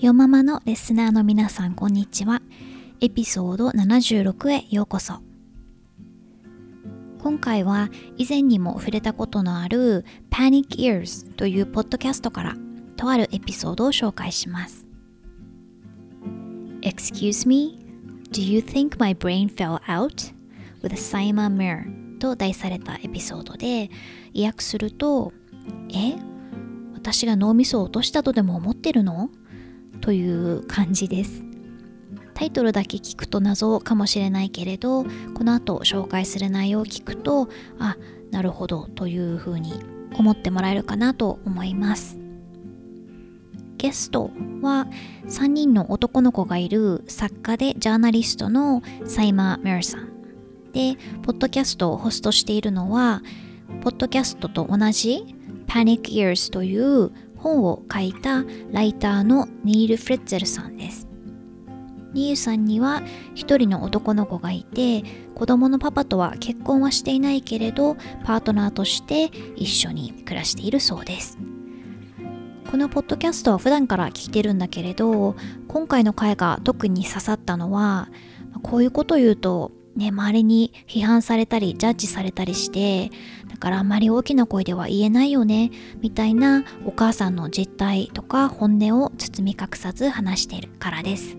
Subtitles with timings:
[0.00, 2.40] よママのレスナーの皆さんこんにちは。
[3.00, 5.14] エピソード76へようこそ。
[7.18, 12.54] 今回は以前にも触れたことのある Panic Ears というポッドキャストから
[12.96, 14.86] とあるエピソードを紹介します。
[16.82, 17.84] Excuse me,
[18.30, 20.32] do you think my brain fell out?
[20.80, 23.90] with Simon Mirror と題されたエピソードで
[24.32, 25.32] 意訳すると
[25.92, 26.14] え？
[26.94, 29.30] 私が脳みそを落としたとでも思ってるの？
[30.08, 31.44] という感じです。
[32.32, 37.98] タイトルだけ聞くと謎かもしれないけれどこの後紹介する内容を聞くとあ
[38.30, 39.74] なるほどというふうに
[40.14, 42.18] 思ってもらえるかなと思います。
[43.76, 44.30] ゲスト
[44.62, 44.86] は
[45.26, 50.08] 3人の男の子がいる作家でジャーナリストのサイマー・メルさん。
[50.72, 53.22] でポッドキャストをホストしているのは
[53.82, 55.34] ポッドキャストと同じ
[55.66, 61.08] Panic Ears という本を書いたライターのニール・フレッツェルさんです。
[62.12, 63.02] ニーさんには
[63.34, 65.04] 一人の男の子がいて
[65.34, 71.38] 子供のパパとは結婚はしていないけれどパートナーとして一緒に暮らしているそうです。
[72.70, 75.36] このポッドキャストは普段から聞いてるんだけれど
[75.68, 78.10] 今回の回が特に刺さったのは
[78.62, 83.10] こういうこと言うとね周りに批判されたりジャッジされたりして
[83.58, 85.70] からあんまり大きな声では言えないよね
[86.00, 91.36] みたいなお母さんの実態とか本音を包み隠さず話しているからです。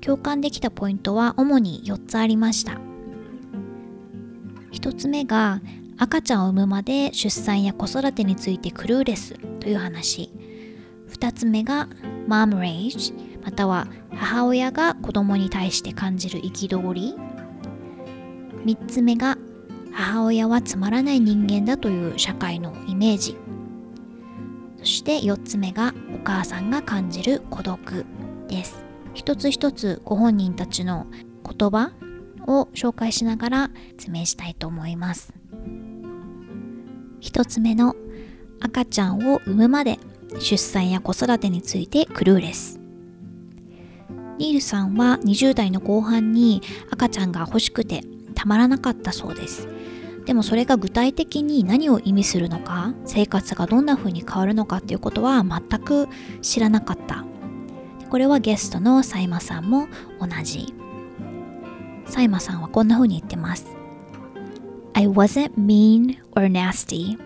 [0.00, 2.80] 共感できたポイントは主に4つありました。
[4.72, 5.60] 1つ目が
[5.96, 10.30] 赤ちゃんを産むまで出産や子育てについてクルーレスという話。
[11.10, 11.88] 2つ目が
[12.26, 17.14] マームレイジまたは母親が子供に対して感じる憤り。
[18.64, 19.36] 3つ目が
[19.98, 23.36] 母親はつまらない人間だという社会のイメージ。
[24.76, 28.06] そして4つ目がお母さんが感じる孤独
[28.46, 28.84] です。
[29.12, 31.08] 一つ一つご本人たちの
[31.44, 31.90] 言葉
[32.46, 35.34] を紹介しながら説明したいと思います。
[37.18, 37.96] 一つ目の
[38.60, 39.98] 赤ちゃんを産むまで
[40.38, 42.78] 出産や子育てについてクルーレス。
[44.38, 48.02] ニールさんは20代の後半に赤ちゃんが欲しくて
[48.36, 49.77] たまらなかったそうです。
[50.28, 56.06] でもそれが具体的に何を意味するのか生活がどんな風に変わるのかっていうことは全く
[56.42, 57.24] 知らなかった
[58.10, 59.88] これはゲストのサイマさんも
[60.20, 60.74] 同じ。
[62.04, 63.74] サイマさんはこんな風に言ってます。
[64.92, 67.18] I wasn't mean or nasty,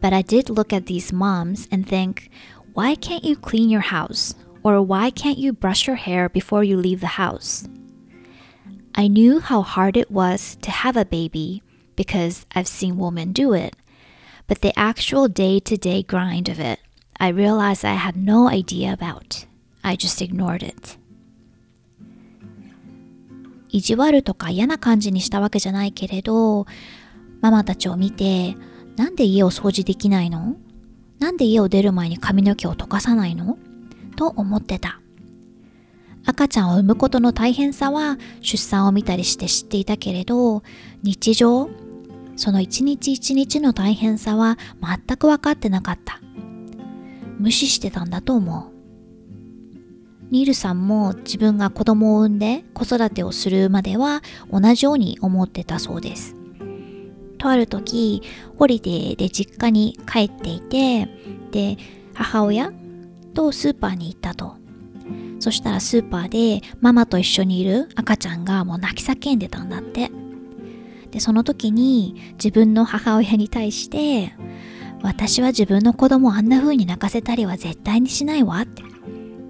[0.00, 2.30] but I did look at these moms and think,
[2.74, 4.34] why can't you clean your house?
[4.62, 7.68] Or why can't you brush your hair before you leave the house?
[8.94, 11.62] I knew how hard it was to have a baby
[12.00, 13.76] because I've seen women do it,
[14.48, 16.80] but the actual day to day grind of it,
[17.18, 19.46] I realized I had no idea about.
[19.82, 20.98] I just ignored it.
[23.68, 26.64] 意地悪とか嫌な感じにしたわけじゃないけれど、
[27.42, 28.56] ママたちを見て、
[28.96, 30.56] なんで家を掃除できないの？
[31.18, 33.58] なんで家を出る前に髪の毛を溶かさないの？
[34.16, 35.00] と思ってた。
[36.26, 40.62] 赤ちゃんを産むことの大変さは出産を見たりして知っていたけれど、
[41.02, 41.70] 日常、
[42.40, 46.20] その一日一日の大変さは全く分かってなかった。
[47.38, 50.30] 無視してたんだと思う。
[50.30, 56.34] ニールさんも自分が子供を産んで子育てをするまでは同じように思ってたそうです。
[57.36, 58.22] とある時、
[58.56, 61.08] ホリデーで実家に帰っていて、
[61.50, 61.76] で、
[62.14, 62.72] 母親
[63.34, 64.56] とスーパーに行ったと。
[65.40, 70.10] そしたらスーパーでママと一緒にいる赤ちゃんがもう泣き叫んでたんだって。
[71.10, 74.34] で、その時に自分の母親に対して、
[75.02, 78.90] 私は自分の子供あんな風に泣かせたりは絶対にしないわって。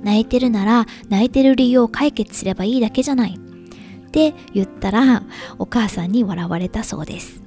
[0.02, 5.22] 泣いてるなら泣いてる理由を解決すればいいだけじゃないって言ったら
[5.58, 7.42] お母さんに笑われたそうです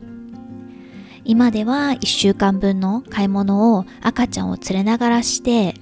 [1.25, 5.75] 今では1週間分の買い物を赤ちゃんを連れながらして、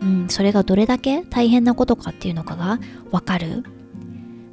[0.00, 2.78] うん、それがどれだけ大変なことかっていうのかが
[3.10, 3.64] わかる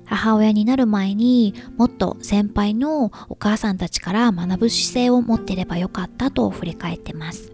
[0.05, 7.51] 母親になる前にもっと先輩のお母さんたちから学ぶ姿勢を持ってればよかったと振り返ってます。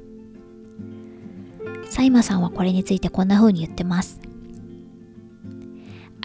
[1.90, 4.20] サイマさんはこれについてこんな風に言ってます。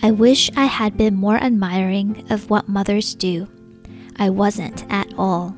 [0.02, 3.46] I wish I had been more admiring of what mothers do.
[4.16, 5.54] I wasn't at all.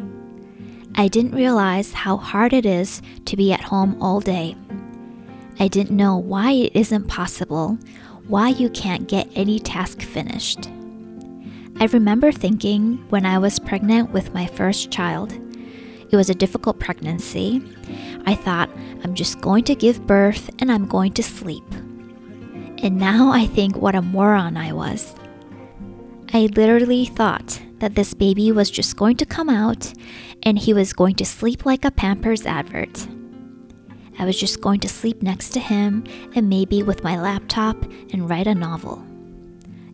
[0.95, 4.57] I didn't realize how hard it is to be at home all day.
[5.59, 7.77] I didn't know why it isn't possible,
[8.29, 10.69] why you can't get any task finished.
[11.79, 15.33] I remember thinking when I was pregnant with my first child,
[16.11, 17.63] it was a difficult pregnancy.
[18.25, 18.71] I thought,
[19.05, 21.65] I'm just going to give birth and I'm going to sleep.
[22.83, 25.15] And now I think what a moron I was.
[26.33, 29.93] I literally thought that this baby was just going to come out
[30.43, 33.07] and he was going to sleep like a Pampers advert.
[34.19, 36.05] I was just going to sleep next to him
[36.35, 37.77] and maybe with my laptop
[38.13, 39.03] and write a novel.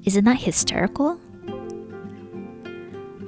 [0.05, 1.19] Isn't that hysterical?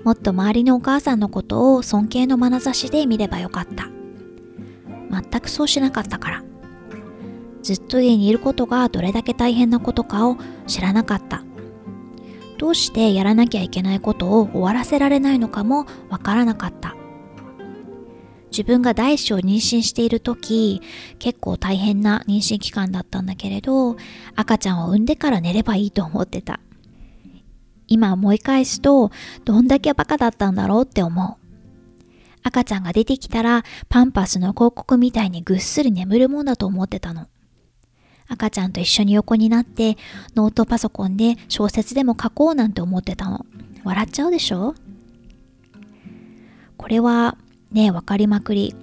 [0.04, 3.88] もっと周りのお母さんのことを尊敬の眼差しで見ればよかった。
[5.10, 6.44] 全くそうしなかったから。
[7.62, 10.36] ずっと家にいることがどれだけ大変なことかを
[10.66, 11.42] 知らなかった。
[12.58, 16.94] どうしてやらなきゃいけないことを終わらせられないのかもわからなかった。
[18.54, 20.80] 自分が第一子を妊娠している時、
[21.18, 23.96] 結構大変な妊娠期間だったんだけれど、
[24.36, 26.60] 赤ちゃんを産んでから寝ればいいと思ってた。
[27.88, 29.10] 今思い返すと、
[29.44, 31.44] どんだけバカだったんだろうって思う。
[32.44, 37.26] 赤ちゃんが出てきたら、パンパスの広告みたいにぐっすり眠るもんだと思ってたの。
[38.28, 39.96] 赤ちゃんと一緒に横になって
[40.34, 43.44] ノートパソコンで小説でも書こうなんて思ってたの。
[43.82, 44.74] 笑っちゃうでしょ？
[46.76, 47.36] これは
[47.74, 48.74] ね、わかりまくり。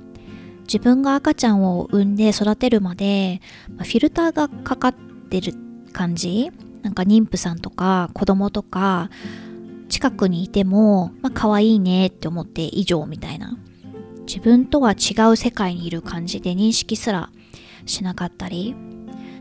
[0.64, 3.42] 自分が赤ちゃんを産んで育てるまで、
[3.80, 4.94] フィルターがかかっ
[5.30, 5.54] てる
[5.92, 6.52] 感じ？
[6.84, 9.10] なんか妊婦さんとか子供とか
[9.90, 13.58] 近くにいても、まあ可愛いねって思って以上みたいな。
[14.28, 17.32] 自分とは違う世界にいる感じで認識すら
[17.86, 18.76] しなかったり、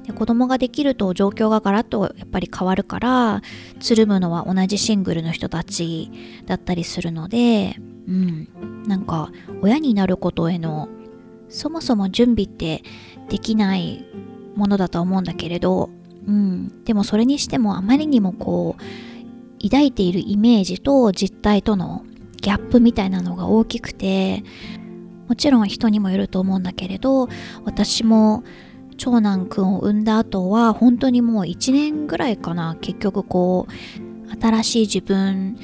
[0.05, 3.43] で子供ができると状況がガラッとやっぱり変わるから
[3.79, 6.11] つるむのは同じシングルの人たち
[6.47, 7.77] だったりするので
[8.11, 8.49] うん。
[8.87, 9.31] なんか
[9.63, 10.89] 親になることへの
[11.49, 12.83] そもそも準備って
[13.29, 14.05] できない
[14.57, 15.91] ものだと思うんだけれど、
[16.27, 22.05] うん、でもそれにしてもあまりにもこう抱いているイメージと実態との
[22.41, 24.43] ギャップみたいなのが大きくて
[25.29, 27.29] もちろん人にもよると思うんだけれど
[27.65, 28.43] 私も
[28.97, 35.57] 長男くんを産んだ後は本当にもう1年ぐらいかな結局こう新しい自分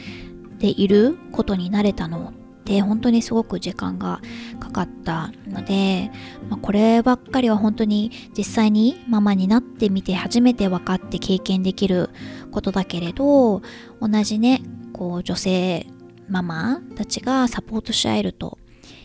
[0.59, 2.31] でいることになれたの。
[2.31, 2.33] っ
[2.67, 4.21] て本当にすごく時間が
[4.59, 6.11] かかったので、
[6.51, 12.11] まあ、こればっかりは本当に実際にママになってみて初めて分かって経験できる
[12.51, 13.63] ことだけれど
[14.01, 15.87] 同じねこう女性
[16.29, 18.59] ママたちがサポートし合えると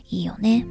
[0.09, 0.65] いいよね。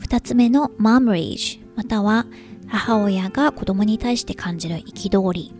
[0.00, 2.26] 2つ目のマムリージまたは
[2.66, 5.54] 母親が子供に対して感じる憤り。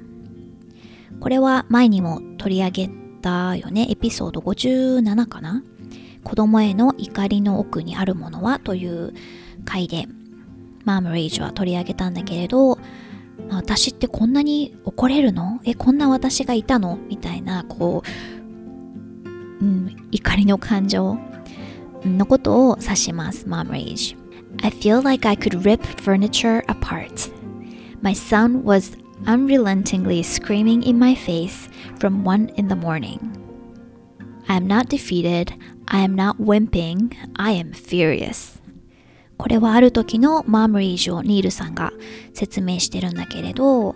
[1.21, 3.87] これは前にも取り上げたよね。
[3.91, 5.63] エピソード57かな。
[6.25, 9.15] 子供への怒りの奥にあるものはという
[9.65, 10.07] 回で
[10.85, 12.79] マームレージは取り上げたんだけれど
[13.51, 15.61] 私ってこんなに怒れるの？
[15.65, 16.99] えこんな私がいたの？
[17.09, 18.03] みたいなこ
[19.61, 21.19] う、うん、怒りの感情
[22.05, 24.17] のことを指しますマームレージ
[24.63, 27.33] I feel like I could rip furniture apart.
[28.03, 33.19] My son was unrelentingly screaming in my face from one in the morning.
[34.49, 35.53] I am not defeated.
[35.89, 37.15] I am not wimping.
[37.37, 38.59] I am furious.
[39.39, 41.93] これはある時のマームリージュをニールさんが
[42.35, 43.95] 説明してるんだけれど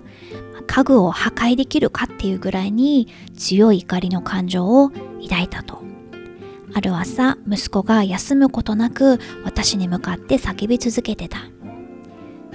[0.68, 5.82] 家具を破壊できるかっていうぐらいに強い怒りの感情を抱いたと
[6.74, 11.38] ある朝息子が休むことなく私に向かって叫び続けてた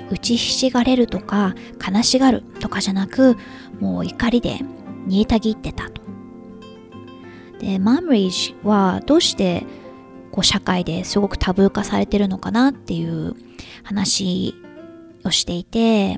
[0.09, 3.35] 打ちひしがれるとか悲しがるとかじゃなく
[3.79, 4.59] もう怒りで
[5.05, 6.01] 煮えたぎってたと
[7.59, 9.65] でマムリージはどうして
[10.31, 13.35] こう社会ですごくタブー化されてるのかなっていう
[13.83, 14.55] 話
[15.23, 16.17] をしていて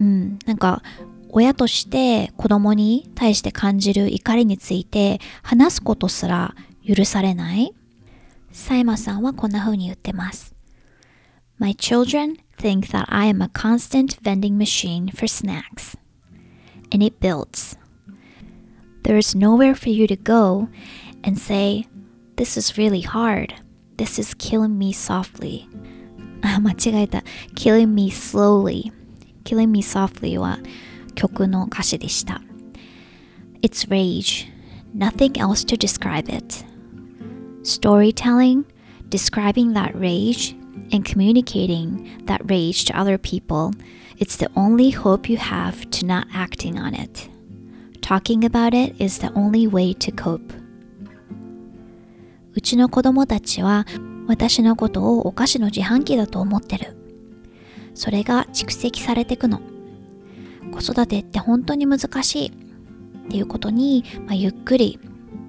[0.00, 0.82] うんなんか
[1.30, 6.54] 親として子供に対して感じる怒りについて話すことすら
[6.86, 7.74] 許されない
[8.52, 10.54] サイマさんはこんな風に言ってます。
[11.58, 15.95] My children think that I am a constant vending machine for snacks.
[16.91, 17.77] And it builds.
[19.03, 20.69] There is nowhere for you to go
[21.23, 21.87] and say,
[22.35, 23.53] This is really hard.
[23.97, 25.67] This is killing me softly.
[26.41, 27.23] あ、間違えた。
[27.55, 28.91] killing me slowly.
[29.43, 30.59] killing me softly は
[31.15, 32.41] 曲の歌詞でした。
[33.61, 34.47] It's rage,
[34.95, 36.63] nothing else to describe it.
[37.63, 38.65] Storytelling,
[39.09, 40.55] describing that rage,
[40.94, 43.72] and communicating that rage to other people,
[44.18, 47.28] it's the only hope you have to not acting on it.
[48.00, 50.54] Talking about it is the only way to cope.
[52.56, 53.84] うちの子供たちは
[54.28, 56.96] 私のことをお菓子の自販機だと思ってる。
[57.94, 59.60] それが蓄積されてくの。
[60.70, 62.48] 子育てって本当に難しい
[63.26, 65.00] っていうことに、まあ、ゆっくり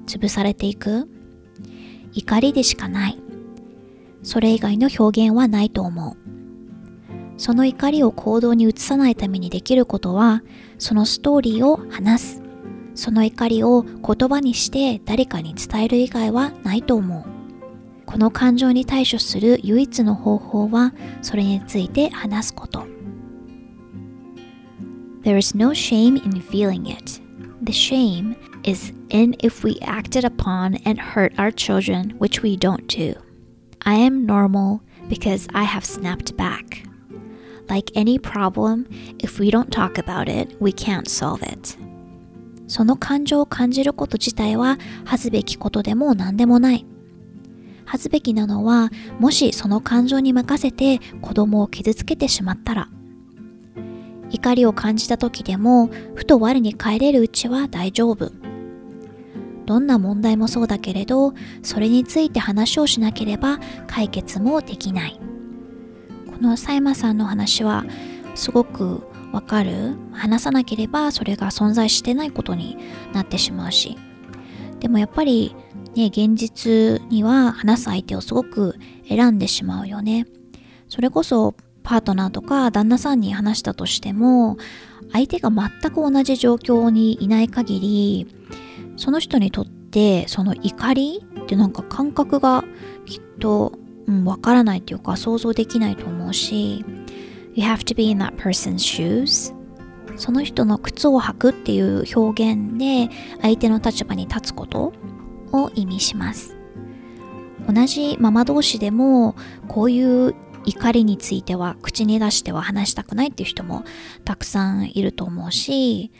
[0.07, 1.07] 潰されていく。
[2.13, 3.24] 怒りでしかない。
[4.25, 6.17] それ以外の表現はないと思う。
[7.37, 10.41] その怒りを行動に移さないためにできることは、
[10.79, 12.41] そのストーリーを話す。
[12.95, 17.23] その怒りを言葉にして誰かに伝える以外はないと思う。
[18.07, 22.87] この感情に対処する唯一の方法はそれについて話すこと。
[25.21, 27.21] There is no shame in feeling it.
[27.63, 32.87] The shame is in if we acted upon and hurt our children, which we don't
[32.87, 33.24] do.
[33.87, 36.87] I am normal because I have snapped back.
[37.69, 38.87] Like any problem,
[39.19, 41.77] if we don't talk about it, we can't solve it.
[42.67, 46.85] その感情を感じること自体は恥ずべきことでも何でもない。
[47.85, 48.89] 恥ずべきなのは、
[49.19, 52.89] もしその感情に任せて子供を傷つけてしまったら。
[54.31, 58.31] 怒りを感じた時でも、ふと我に帰れるうちは大丈夫。
[59.65, 65.19] どんな問題もそうだけれど、それについて話をしなければ解決もできない。
[66.31, 67.85] このサイマさんの話は、
[68.35, 69.95] すごくわかる。
[70.11, 72.77] 話さなければそれが存在してないことに
[73.13, 73.97] なってしまうし。
[74.79, 75.55] でもやっぱり
[75.95, 78.75] ね現実には話す相手をすごく
[79.07, 80.25] 選んでしまうよね。
[80.87, 84.57] それこそパートナーとか旦那さんに話したとしても
[85.11, 88.27] 相手が全く同じ状況にいない限り
[88.97, 92.63] その人にとってその怒りってなんか感覚が
[93.05, 93.73] きっと、
[94.07, 96.85] うん、わからないっていうか想像できないと思うし
[97.53, 99.53] You have to be in that person's shoes
[100.17, 103.09] その人の靴を履くっていう表現で
[103.41, 104.93] 相手の立場に立つこと
[105.51, 106.55] を意味します。
[107.67, 109.35] 同じママ同士でも
[109.67, 110.35] こういう
[110.65, 113.83] 怒りについては口に出しては話したくないっていう人も
[114.23, 116.11] たくさんいると思うし、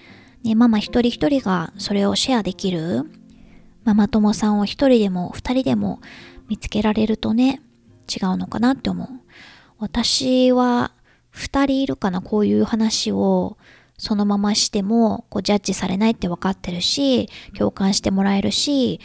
[0.46, 3.10] ね、ママ一人一人がそれをシェアできる
[3.84, 6.02] ママ友さんを一人でも二人でも
[6.48, 7.62] 見つけられるとね
[8.08, 9.08] 違うのかなって思う
[9.80, 10.92] 私は
[11.34, 13.58] 2人いるかなこういう話を
[13.98, 19.00] そのまましてもこうジャッジされないって分かってるし共感してもらえるし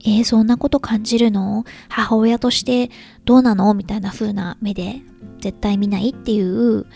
[0.00, 1.64] えー、そんなこと感じるの？
[1.88, 2.88] 母親として
[3.24, 3.74] どうなの？
[3.74, 5.00] みたいな風な目で
[5.40, 6.86] 絶対見ないっていう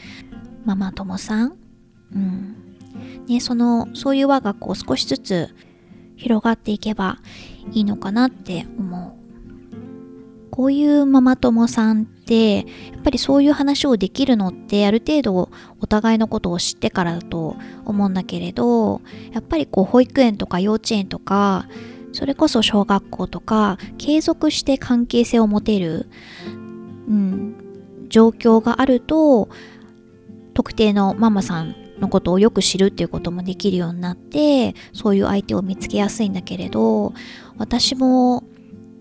[0.65, 1.57] ママ友さん。
[2.15, 2.62] うん。
[3.29, 5.55] ね、その、そういう輪がこう少しずつ
[6.17, 7.19] 広がっていけば
[7.73, 9.23] いいのかなって思う。
[10.53, 12.63] こういうママ友さんってや
[12.99, 17.57] っぱりそういう話をできるのってある程度お互いのことを知ってからだと
[17.87, 19.01] 思うんだけれど
[19.33, 21.67] やっぱりこう保育園とか幼稚園とか
[22.13, 26.07] それこそ小学校とか継続して関係性を持てる、
[27.09, 29.49] うん、状況があると
[30.53, 37.15] 特定のママさんのことをよく知るっていうこともできるようになってそういう相手を見つけやすいんだけれど
[37.57, 38.45] 私も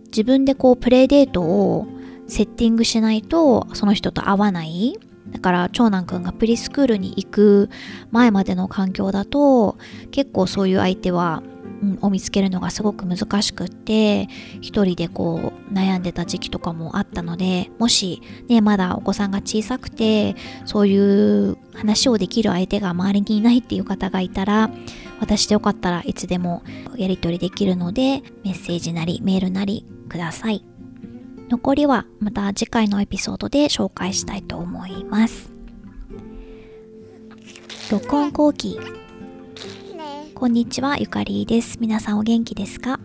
[0.05, 1.88] 自分でこうプレイデートを
[2.27, 4.98] セッティングしないとその人と会わない。
[5.31, 7.70] だから長男くんがプリスクールに行く
[8.12, 9.77] 前までの環境だと
[10.12, 11.41] 結構そういう相手は、
[12.02, 14.28] を見つけるのがすごく難しくって
[14.62, 20.36] 一人でこう悩んでた時期とかもあったのでもしねまだお子さんが小さくて
[20.66, 24.70] そういう話をできる相手が周りにいないっていう方がいたら
[25.20, 26.64] 私でよかったらいつでも
[26.98, 30.66] やり取りできるのでメッセージなりメールなりください。
[31.50, 35.52] 残りはまた次回のエピソードで紹介したいと思います。
[37.92, 38.80] 録音後期
[40.41, 41.77] こんにちは、ゆかりです。
[41.79, 43.00] 皆さんお元気ですか？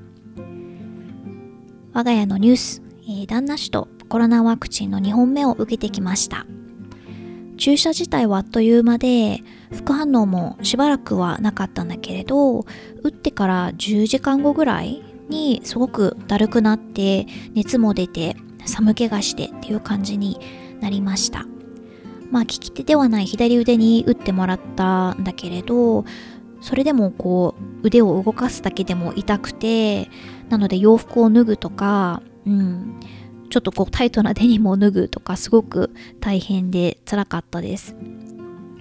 [1.93, 6.47] 我が家のニュース、えー、旦那氏とコロナワクチンの2本目を受けてきました。
[7.59, 12.61] 注射自体はあっという間で副反応もしばらくはなかったんだけれど
[13.03, 20.41] 打ってから10時間後ぐらいにすごくだるくなって熱も出て寒気がしてっていう感じに
[20.81, 21.45] なりました
[22.31, 26.05] まあ利き手ではない左腕に打ってもらったんだけれど
[26.61, 30.09] それでもこう腕を動かすだけでも痛くて
[30.49, 33.01] なので洋服を脱ぐとかうん
[33.49, 37.95] ちょっとこうタイトなデニムを脱ぐとかすごく大変で辛かったです。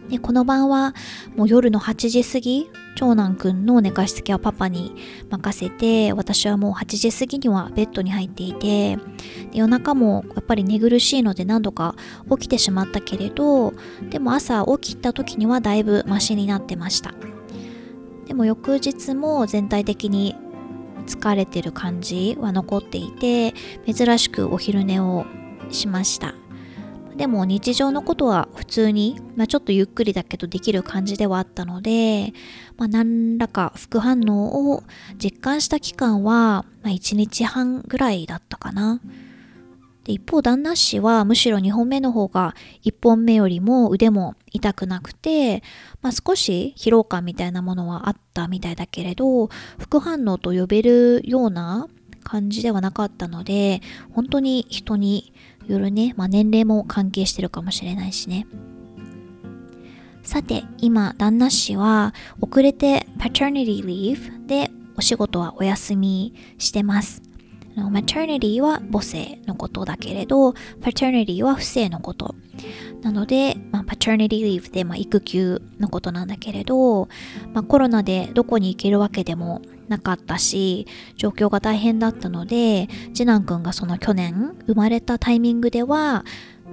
[0.09, 0.93] でこの晩は
[1.35, 4.95] もう夜の8時過ぎ長男くんの寝かしつけはパパに
[5.29, 8.97] 任せて私はもう8時過ぎにはベッドに入っていて
[9.51, 11.95] 夜中もやっぱり寝苦しいので何度か
[12.29, 13.73] 起きてしまったけれど
[14.09, 17.34] でも朝起きた時にはだいぶマシになってました。
[18.27, 20.35] でも翌日も全体的に
[21.05, 23.53] 疲れてる感じは残っていて
[23.85, 25.25] 珍しくお昼寝を
[25.69, 26.33] しました
[27.15, 32.33] でも日常のことは普通に、まあ、ちょっとゆっくりだけどできる感じではあったので、
[32.77, 34.83] まあ、何らか副反応を
[35.17, 38.99] 実感した期間は、まあ、1日半ぐらいだったかな。
[40.05, 45.63] で一方旦那氏はむしろ2本目の方が1本目よりも腕も痛くなくて、
[46.01, 49.47] まあ、少し疲労感みたいなものはあったみたいだけれど
[49.79, 51.87] 副反応と呼べるような
[52.23, 53.81] 感じではなかったので
[54.13, 55.33] 本当に人に
[55.67, 58.45] よるね、まあ、年齢も関係してるかもしれないしね。
[60.21, 67.21] さて今旦那氏は遅れて paternity leave でお仕事はお休みしてます。
[67.75, 70.51] Maternity は母性のことだけれど
[70.81, 72.35] paternity は不正のこと。
[73.01, 77.07] なので、まあ、paternity leave で、まあ、育休のことなんだけれど、
[77.53, 86.25] まあ、コロナでどこに行けるわけでもなかったし状況が大変だったので次男くんがその去年生まれたタイミングでは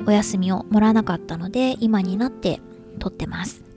[0.06, 2.60] お休みをもらわなかったので今になって
[2.98, 3.71] 取ってます。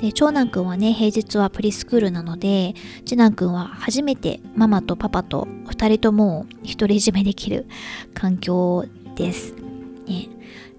[0.00, 2.74] で長男くんはね平日はプリスクールなので
[3.04, 7.66] 次男くんは初めてママとパパと2人とも独り占めできる
[8.14, 8.84] 環境
[9.14, 10.28] です、ね、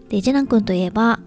[0.09, 1.19] で次男くんといえば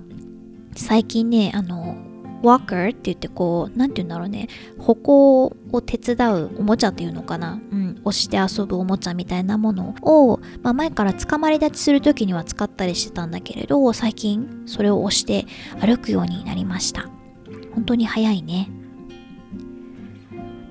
[0.77, 1.97] 最近ねあの
[2.43, 15.47] walker って言ってこう、なんて言うんだろうね、歩行を手伝うおもちゃっていうのかな、うん、押して遊ぶおもちゃみたいなものを、まあ、前から捕まり立ちする時には使ったりしてたんだけれど、最近それを押して
[15.81, 17.20] 歩くようになりました。
[17.75, 18.69] 本当に早いね。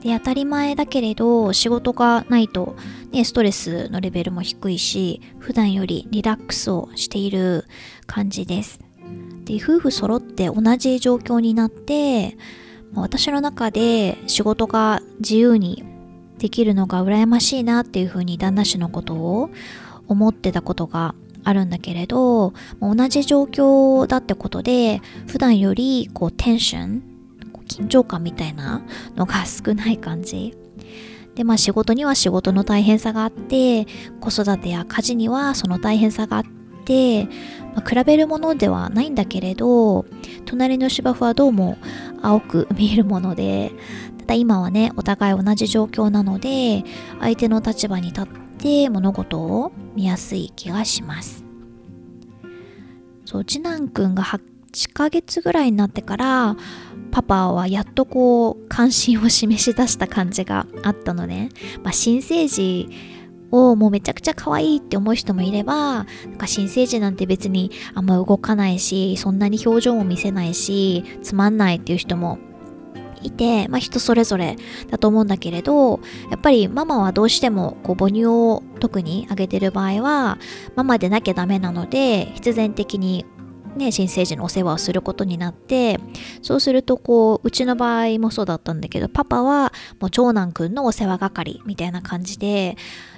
[0.01, 2.75] で、当たり前だけれど、仕事がないと、
[3.11, 7.65] ね、ストレスのレベルも低いし、普段よりリラックスをしている
[8.05, 8.79] 感じです。
[9.49, 12.37] で夫婦揃って同じ状況になって
[12.93, 15.83] 私の中で仕事が自由に
[16.37, 19.49] できるのが羨ましいなっていうふうに旦那氏のことを
[20.07, 21.15] 思ってたことが
[21.49, 27.03] あるんだけれど同じ状況だってことで普段よりこうテンション
[27.69, 28.81] 緊張感みたいな
[29.15, 30.57] のが少ない感じ。
[31.35, 33.85] でまあ仕事には仕事の大変さがあって
[34.19, 36.43] 子育てや家事にはその大変さがあっ
[36.83, 37.25] て、
[37.75, 40.05] まあ、比べるものではないんだけれど
[40.45, 41.77] 隣の芝生はどうも
[42.21, 43.71] 青く見えるもので
[44.17, 46.83] ただ今はねお互い同じ状況なので
[47.21, 48.25] 相手の立場に立っ
[48.59, 51.43] て物事を見やすい気がします。
[53.25, 56.55] そう次男くんが8ヶ月ぐらいになってから
[57.11, 61.49] パパはやっとこう関心を示し出した感じがあったのね、
[61.83, 62.89] まあ、新生児
[63.51, 66.05] をもうめちゃくちゃ可愛いって思う人もいれば、なん
[66.37, 72.37] か新生児なんて別にあんま動かないし、そんなに表情も見せないし、つまんないっていう人も
[73.21, 74.57] いて、まあ人それぞれ
[74.89, 80.37] だと思うんだけれど、やっぱりママはどうしてもこう母乳を特にあげてる場合は、
[80.75, 83.25] ママでなきゃダメなので、必然的に
[83.75, 85.99] ね、新生児のお世話をすることになって
[86.41, 92.75] そうするとこううちの場合もそうだったんだけどパパはもう長男くんのお世話係みたいな感じで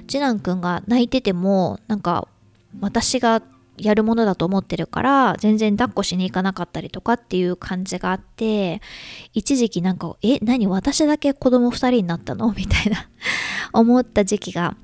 [0.08, 2.28] 次男くんが泣いててもなんか
[2.80, 3.42] 私が
[3.78, 8.82] やるものだと思ってるから全然抱っこしに行かなかったりとかっていう感じがあって
[9.34, 12.54] 一時期なんかえ何私だけ子供2人になったの？
[12.58, 13.10] みたいな
[13.74, 14.76] 思った時期が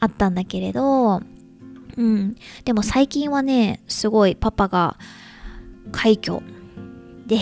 [0.00, 1.22] あったんだけれど
[1.96, 2.36] うん。
[2.64, 4.96] でも最近はね、すごいパパが
[5.92, 6.40] 快挙
[7.26, 7.38] で、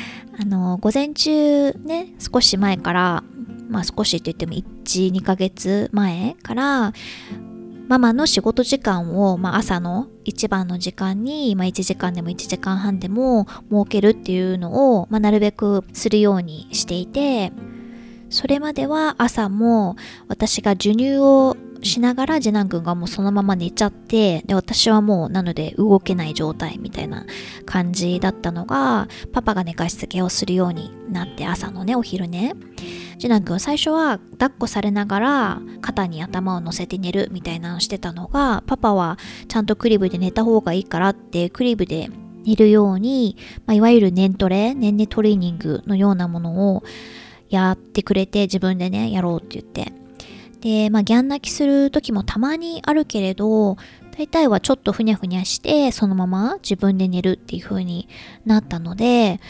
[0.38, 3.24] あの、午前中ね、少し前から、
[3.68, 6.92] まあ少しって言っても1、2ヶ月前から、
[7.86, 17.52] ママの仕事時間を、まあ、朝の一番の時間に、まあ、1時間でも1時間半でも設けるっていうのを、まあ、なるべくするようにしていて
[18.30, 19.96] それまでは朝も
[20.28, 27.26] 私が授乳をしながら次男くんがもうそのまま寝ちゃってで私はもうなので動けない状態みたいな
[27.66, 32.54] 感じだったのがパパが寝かしつけをするようになって朝のねお昼ね。
[33.18, 39.18] 次男くん最初は抱っこされながら肩に頭を乗せて寝るみたいなのしてたのがパパは
[39.48, 42.10] ちゃんとクリブで寝た方がいいからってクリブで
[42.44, 46.82] 寝るように、まあ、いわゆる年トレ年齢トレーニングのようなものを
[47.48, 50.03] やってくれて自分でねやろうって言って。
[50.64, 53.76] で、まあ、ギャン泣きする時もたまにあるけれど、
[54.16, 58.08] 大体はちょっとふにゃふにゃして、そのまま自分で寝るっていう風に
[58.46, 59.40] なったので、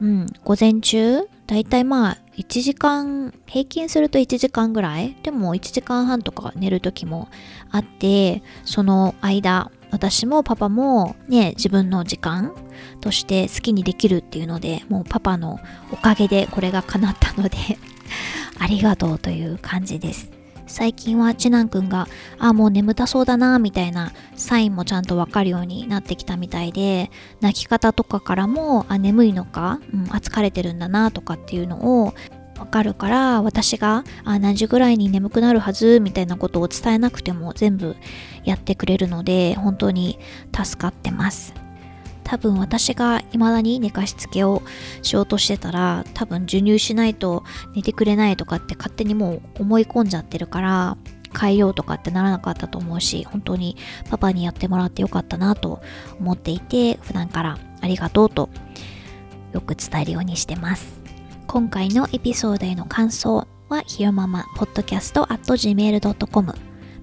[0.00, 7.28] うん、午前中だいたいまあ1時間平均すると1時間ぐらいでも1時間半とか寝る時も
[7.70, 12.54] あってその間私もパパもね自分の時間
[13.00, 15.60] として好きにできるっていうのでもうパパの
[15.92, 17.56] おかげでこれが叶ったので
[18.58, 20.43] ありがとうという感じです。
[20.66, 32.14] 最近は次男くんが、あ、もう眠たそうだな、みたいなサインもちゃんとわかるようになってきたみたいで、泣き方とかからも、あ、眠いのか、うん、あ、疲れてるんだな、とかっていうのを
[32.58, 37.96] わかるから、私が、あ、何時ぐらいに眠くなるはず、みたいなことを伝えなくても全部
[38.44, 40.18] やってくれるので、本当に
[40.54, 41.63] 助かってます。
[42.24, 44.62] 多分私が未だに寝かしつけを
[45.02, 50.96] しようとしてたら多分授乳しないと寝てくれないとかって勝手にもう思い込んじゃってるから
[51.38, 53.76] 変えようとかってならなかったと思うし本当に
[54.08, 55.80] パパにやってもらってよかったなと
[56.18, 58.48] 思っていて普段からありがとうと
[59.52, 61.00] よく伝えるようにしてます
[61.46, 66.54] 今回のエピソードへの感想はひよままポッドキャスト at gmail.com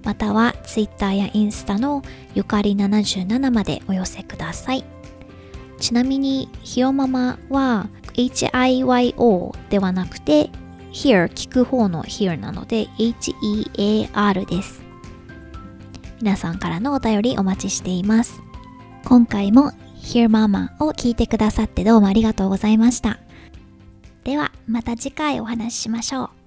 [0.04, 2.02] または Twitter やインスタの
[2.34, 4.91] ゆかり77までお寄せください。
[5.82, 10.48] ちなみに、ひよママは HIYO ではなくて
[10.92, 14.80] Hear 聞く方の Hear なので HEAR です。
[16.20, 18.42] 皆さんからのお便りお待ちしています。
[19.04, 23.18] 今回も Hear Mama を聞いてくださってどうもありがとうございました。
[24.22, 26.41] ではまた次回お話ししましょう。